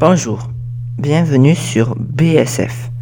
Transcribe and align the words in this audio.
Bonjour, 0.00 0.48
bienvenue 0.96 1.56
sur 1.56 1.96
BSF. 1.96 2.92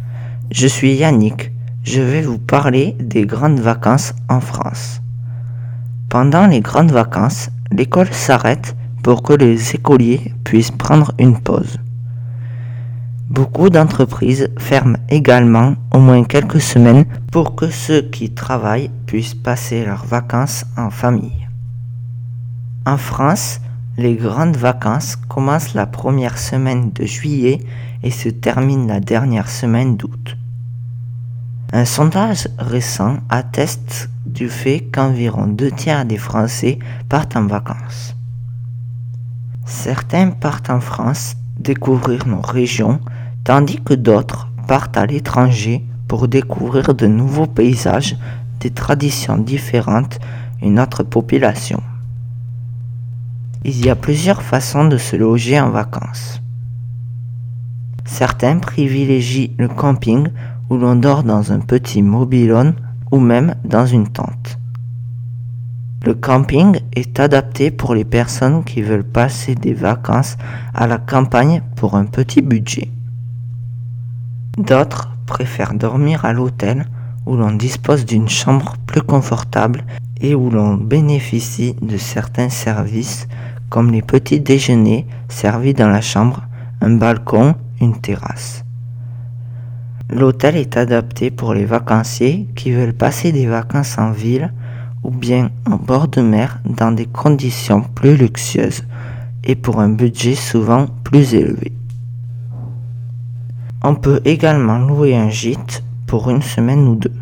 Je 0.49 0.65
suis 0.65 0.95
Yannick, 0.95 1.51
je 1.83 2.01
vais 2.01 2.23
vous 2.23 2.39
parler 2.39 2.95
des 2.99 3.27
grandes 3.27 3.59
vacances 3.59 4.15
en 4.29 4.39
France. 4.39 4.99
Pendant 6.09 6.47
les 6.47 6.61
grandes 6.61 6.89
vacances, 6.89 7.51
l'école 7.71 8.11
s'arrête 8.11 8.75
pour 9.03 9.21
que 9.21 9.33
les 9.33 9.75
écoliers 9.75 10.33
puissent 10.43 10.71
prendre 10.71 11.11
une 11.19 11.39
pause. 11.39 11.77
Beaucoup 13.29 13.69
d'entreprises 13.69 14.49
ferment 14.57 14.97
également 15.07 15.75
au 15.93 15.99
moins 15.99 16.23
quelques 16.23 16.61
semaines 16.61 17.05
pour 17.31 17.55
que 17.55 17.69
ceux 17.69 18.01
qui 18.01 18.31
travaillent 18.31 18.89
puissent 19.05 19.35
passer 19.35 19.85
leurs 19.85 20.05
vacances 20.05 20.65
en 20.75 20.89
famille. 20.89 21.47
En 22.87 22.97
France, 22.97 23.59
les 23.97 24.13
grandes 24.13 24.57
vacances 24.57 25.15
commencent 25.15 25.73
la 25.73 25.87
première 25.87 26.37
semaine 26.37 26.91
de 26.91 27.05
juillet 27.05 27.59
et 28.03 28.11
se 28.11 28.29
terminent 28.29 28.85
la 28.85 28.99
dernière 28.99 29.49
semaine 29.49 29.97
d'août. 29.97 30.37
Un 31.73 31.83
sondage 31.83 32.47
récent 32.59 33.17
atteste 33.29 34.09
du 34.25 34.49
fait 34.49 34.81
qu'environ 34.91 35.47
deux 35.47 35.71
tiers 35.71 36.05
des 36.05 36.17
Français 36.17 36.77
partent 37.09 37.35
en 37.35 37.47
vacances. 37.47 38.15
Certains 39.65 40.29
partent 40.29 40.69
en 40.69 40.79
France 40.79 41.35
découvrir 41.59 42.27
nos 42.27 42.41
régions, 42.41 42.99
tandis 43.43 43.81
que 43.81 43.95
d'autres 43.95 44.47
partent 44.67 44.95
à 44.95 45.07
l'étranger 45.07 45.83
pour 46.07 46.27
découvrir 46.27 46.93
de 46.93 47.07
nouveaux 47.07 47.47
paysages, 47.47 48.15
des 48.59 48.69
traditions 48.69 49.37
différentes, 49.37 50.19
une 50.61 50.79
autre 50.79 51.03
population. 51.03 51.81
Il 53.69 53.85
y 53.85 53.89
a 53.89 53.97
plusieurs 53.97 54.43
façons 54.43 54.85
de 54.85 54.97
se 54.97 55.17
loger 55.17 55.59
en 55.59 55.71
vacances. 55.71 56.41
Certains 58.05 58.59
privilégient 58.59 59.51
le 59.57 59.67
camping 59.67 60.29
où 60.69 60.77
l'on 60.77 60.95
dort 60.95 61.23
dans 61.23 61.51
un 61.51 61.59
petit 61.59 62.01
mobilhome 62.01 62.75
ou 63.11 63.19
même 63.19 63.55
dans 63.65 63.85
une 63.85 64.07
tente. 64.07 64.57
Le 66.05 66.15
camping 66.15 66.79
est 66.95 67.19
adapté 67.19 67.69
pour 67.69 67.93
les 67.93 68.05
personnes 68.05 68.63
qui 68.63 68.81
veulent 68.81 69.03
passer 69.03 69.53
des 69.53 69.73
vacances 69.73 70.37
à 70.73 70.87
la 70.87 70.97
campagne 70.97 71.61
pour 71.75 71.95
un 71.95 72.05
petit 72.05 72.41
budget. 72.41 72.89
D'autres 74.57 75.09
préfèrent 75.25 75.73
dormir 75.73 76.23
à 76.23 76.31
l'hôtel 76.31 76.85
où 77.25 77.35
l'on 77.35 77.51
dispose 77.51 78.05
d'une 78.05 78.29
chambre 78.29 78.75
plus 78.85 79.01
confortable 79.01 79.83
et 80.21 80.35
où 80.35 80.49
l'on 80.49 80.75
bénéficie 80.75 81.75
de 81.81 81.97
certains 81.97 82.49
services 82.49 83.27
comme 83.69 83.91
les 83.91 84.01
petits 84.01 84.39
déjeuners 84.39 85.05
servis 85.29 85.73
dans 85.73 85.89
la 85.89 86.01
chambre, 86.01 86.43
un 86.81 86.95
balcon, 86.95 87.55
une 87.81 87.99
terrasse. 87.99 88.63
L'hôtel 90.09 90.55
est 90.55 90.77
adapté 90.77 91.31
pour 91.31 91.53
les 91.53 91.65
vacanciers 91.65 92.47
qui 92.55 92.71
veulent 92.71 92.93
passer 92.93 93.31
des 93.31 93.45
vacances 93.45 93.97
en 93.97 94.11
ville 94.11 94.53
ou 95.03 95.11
bien 95.11 95.49
en 95.69 95.75
bord 95.75 96.07
de 96.07 96.21
mer 96.21 96.61
dans 96.65 96.91
des 96.91 97.05
conditions 97.05 97.81
plus 97.81 98.15
luxueuses 98.15 98.83
et 99.43 99.55
pour 99.55 99.79
un 99.79 99.89
budget 99.89 100.35
souvent 100.35 100.87
plus 101.03 101.33
élevé. 101.33 101.73
On 103.83 103.95
peut 103.95 104.21
également 104.25 104.79
louer 104.79 105.15
un 105.15 105.29
gîte 105.29 105.83
pour 106.07 106.29
une 106.29 106.41
semaine 106.41 106.87
ou 106.87 106.95
deux. 106.95 107.13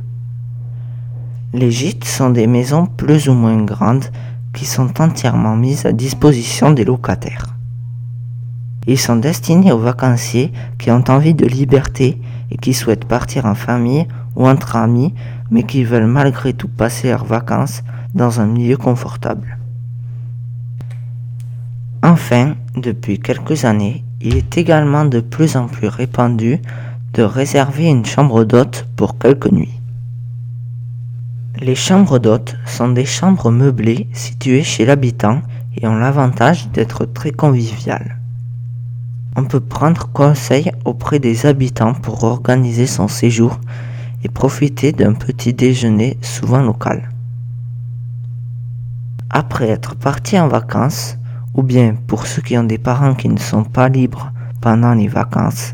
Les 1.54 1.72
gîtes 1.72 2.06
sont 2.06 2.30
des 2.30 2.48
maisons 2.48 2.86
plus 2.86 3.30
ou 3.30 3.34
moins 3.34 3.64
grandes 3.64 4.06
qui 4.56 4.66
sont 4.66 5.02
entièrement 5.02 5.56
mises 5.56 5.86
à 5.86 5.92
disposition 5.92 6.72
des 6.72 6.86
locataires. 6.86 7.56
Ils 8.88 9.00
sont 9.00 9.18
destinés 9.18 9.72
aux 9.72 9.80
vacanciers 9.80 10.52
qui 10.80 10.90
ont 10.92 11.04
envie 11.08 11.34
de 11.34 11.46
liberté 11.46 12.20
et 12.52 12.58
qui 12.58 12.74
souhaitent 12.74 13.06
partir 13.06 13.46
en 13.46 13.56
famille 13.56 14.08
ou 14.36 14.48
entre 14.48 14.76
amis, 14.76 15.14
mais 15.52 15.64
qui 15.64 15.84
veulent 15.84 16.08
malgré 16.08 16.54
tout 16.54 16.68
passer 16.68 17.10
leurs 17.10 17.26
vacances 17.26 17.84
dans 18.14 18.40
un 18.40 18.46
milieu 18.46 18.78
confortable. 18.78 19.58
Enfin, 22.04 22.56
depuis 22.76 23.20
quelques 23.20 23.66
années, 23.66 24.04
il 24.22 24.38
est 24.38 24.58
également 24.58 25.06
de 25.06 25.20
plus 25.20 25.56
en 25.56 25.68
plus 25.68 25.88
répandu 25.88 26.60
de 27.14 27.24
réserver 27.24 27.86
une 27.86 28.06
chambre 28.06 28.44
d'hôte 28.44 28.88
pour 28.96 29.18
quelques 29.18 29.52
nuits. 29.52 29.80
Les 31.62 31.76
chambres 31.76 32.20
d'hôtes 32.20 32.58
sont 32.66 32.90
des 32.90 33.06
chambres 33.06 33.50
meublées 33.50 34.10
situées 34.12 34.64
chez 34.64 34.86
l'habitant 34.86 35.42
et 35.78 35.88
ont 35.88 35.96
l'avantage 35.96 36.68
d'être 36.72 37.06
très 37.06 37.32
conviviales. 37.32 38.20
On 39.38 39.46
peut 39.46 39.62
prendre 39.62 40.10
conseil 40.12 40.72
auprès 40.84 41.20
des 41.20 41.46
habitants 41.46 41.94
pour 41.94 42.26
organiser 42.26 42.88
son 42.88 43.08
séjour 43.08 43.60
et 44.24 44.28
profiter 44.28 44.92
d'un 44.92 45.14
petit 45.14 45.54
déjeuner 45.54 46.18
souvent 46.22 46.62
local. 46.62 47.10
Après 49.30 49.70
être 49.70 49.96
parti 49.96 50.38
en 50.38 50.50
vacances, 50.50 51.18
ou 51.54 51.64
bien 51.64 51.96
pour 52.08 52.28
ceux 52.28 52.42
qui 52.42 52.58
ont 52.58 52.64
des 52.66 52.78
parents 52.78 53.16
qui 53.16 53.30
ne 53.30 53.40
sont 53.40 53.64
pas 53.64 53.88
libres 53.88 54.34
pendant 54.60 54.94
les 54.94 55.08
vacances, 55.08 55.74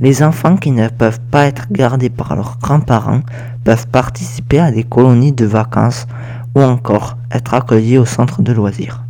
les 0.00 0.22
enfants 0.22 0.56
qui 0.56 0.70
ne 0.70 0.88
peuvent 0.88 1.20
pas 1.30 1.44
être 1.44 1.70
gardés 1.70 2.08
par 2.08 2.34
leurs 2.34 2.58
grands-parents 2.58 3.20
peuvent 3.64 3.86
participer 3.88 4.58
à 4.58 4.72
des 4.72 4.84
colonies 4.84 5.32
de 5.32 5.44
vacances 5.44 6.06
ou 6.54 6.62
encore 6.62 7.18
être 7.30 7.52
accueillis 7.54 7.98
au 7.98 8.06
centre 8.06 8.40
de 8.42 8.52
loisirs. 8.52 9.04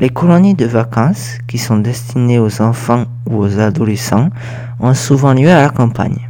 Les 0.00 0.10
colonies 0.10 0.54
de 0.54 0.66
vacances, 0.66 1.38
qui 1.46 1.58
sont 1.58 1.78
destinées 1.78 2.38
aux 2.38 2.62
enfants 2.62 3.06
ou 3.28 3.36
aux 3.38 3.58
adolescents, 3.58 4.30
ont 4.78 4.94
souvent 4.94 5.34
lieu 5.34 5.50
à 5.50 5.62
la 5.62 5.70
campagne. 5.70 6.28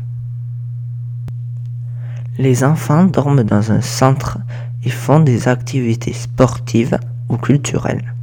Les 2.38 2.64
enfants 2.64 3.04
dorment 3.04 3.44
dans 3.44 3.70
un 3.70 3.80
centre 3.80 4.38
et 4.84 4.90
font 4.90 5.20
des 5.20 5.46
activités 5.46 6.12
sportives 6.12 6.98
ou 7.28 7.36
culturelles. 7.36 8.14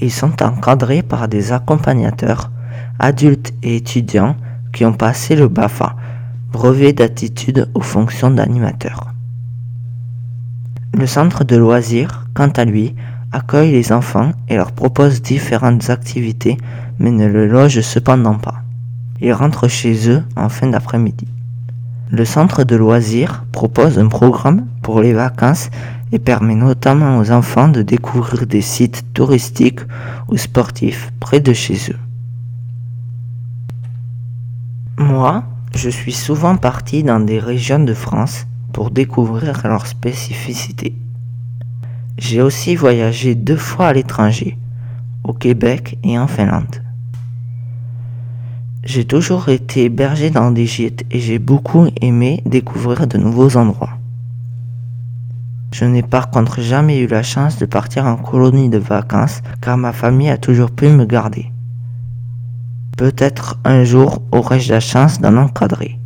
Ils 0.00 0.10
sont 0.10 0.42
encadrés 0.42 1.02
par 1.02 1.28
des 1.28 1.52
accompagnateurs, 1.52 2.50
adultes 3.00 3.52
et 3.62 3.76
étudiants 3.76 4.36
qui 4.72 4.84
ont 4.84 4.92
passé 4.92 5.34
le 5.34 5.48
BAFA, 5.48 5.96
brevet 6.52 6.92
d'attitude 6.92 7.68
aux 7.74 7.80
fonctions 7.80 8.30
d'animateur. 8.30 9.08
Le 10.96 11.06
centre 11.06 11.44
de 11.44 11.56
loisirs, 11.56 12.26
quant 12.34 12.50
à 12.50 12.64
lui, 12.64 12.94
accueille 13.32 13.72
les 13.72 13.92
enfants 13.92 14.32
et 14.48 14.56
leur 14.56 14.72
propose 14.72 15.22
différentes 15.22 15.88
activités, 15.88 16.56
mais 16.98 17.10
ne 17.10 17.26
le 17.26 17.46
loge 17.46 17.80
cependant 17.80 18.34
pas. 18.34 18.62
Ils 19.20 19.32
rentrent 19.32 19.68
chez 19.68 20.10
eux 20.10 20.22
en 20.36 20.48
fin 20.48 20.66
d'après-midi. 20.66 21.26
Le 22.10 22.24
centre 22.24 22.64
de 22.64 22.74
loisirs 22.74 23.44
propose 23.52 23.98
un 23.98 24.08
programme 24.08 24.66
pour 24.82 25.00
les 25.00 25.12
vacances 25.12 25.70
et 26.10 26.18
permet 26.18 26.56
notamment 26.56 27.18
aux 27.18 27.30
enfants 27.30 27.68
de 27.68 27.82
découvrir 27.82 28.46
des 28.46 28.62
sites 28.62 29.04
touristiques 29.14 29.80
ou 30.28 30.36
sportifs 30.36 31.12
près 31.20 31.38
de 31.38 31.52
chez 31.52 31.92
eux. 31.92 32.09
Moi, 35.00 35.44
je 35.74 35.88
suis 35.88 36.12
souvent 36.12 36.58
parti 36.58 37.02
dans 37.02 37.20
des 37.20 37.38
régions 37.38 37.82
de 37.82 37.94
France 37.94 38.46
pour 38.74 38.90
découvrir 38.90 39.62
leurs 39.64 39.86
spécificités. 39.86 40.94
J'ai 42.18 42.42
aussi 42.42 42.76
voyagé 42.76 43.34
deux 43.34 43.56
fois 43.56 43.86
à 43.86 43.92
l'étranger, 43.94 44.58
au 45.24 45.32
Québec 45.32 45.96
et 46.04 46.18
en 46.18 46.26
Finlande. 46.26 46.82
J'ai 48.84 49.06
toujours 49.06 49.48
été 49.48 49.84
hébergé 49.84 50.28
dans 50.28 50.50
des 50.50 50.66
gîtes 50.66 51.06
et 51.10 51.18
j'ai 51.18 51.38
beaucoup 51.38 51.86
aimé 52.02 52.42
découvrir 52.44 53.06
de 53.06 53.16
nouveaux 53.16 53.56
endroits. 53.56 53.96
Je 55.72 55.86
n'ai 55.86 56.02
par 56.02 56.28
contre 56.28 56.60
jamais 56.60 56.98
eu 56.98 57.06
la 57.06 57.22
chance 57.22 57.56
de 57.56 57.64
partir 57.64 58.04
en 58.04 58.16
colonie 58.16 58.68
de 58.68 58.76
vacances 58.76 59.40
car 59.62 59.78
ma 59.78 59.94
famille 59.94 60.28
a 60.28 60.36
toujours 60.36 60.70
pu 60.70 60.88
me 60.88 61.06
garder. 61.06 61.50
Peut-être 63.00 63.56
un 63.64 63.82
jour 63.82 64.18
aurai-je 64.30 64.74
la 64.74 64.80
chance 64.80 65.22
d'en 65.22 65.38
encadrer. 65.38 65.99